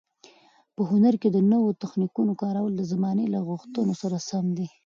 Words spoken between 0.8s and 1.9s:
هنر کې د نویو